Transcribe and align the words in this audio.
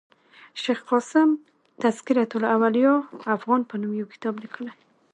شېخ 0.61 0.79
قاسم 0.91 1.29
تذکرة 1.83 2.29
الاولياء 2.39 2.99
افغان 3.35 3.61
په 3.69 3.75
نوم 3.81 3.93
یو 3.99 4.07
کتاب 4.13 4.35
لیکلی 4.43 4.71
ؤ. 4.75 4.77